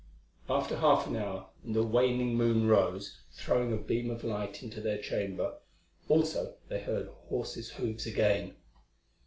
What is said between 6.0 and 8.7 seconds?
also they heard horse's hoofs again.